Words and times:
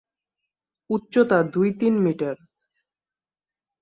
উচ্চতা 0.89 1.37
দুই-তিন 1.53 1.93
মিটার। 2.03 2.37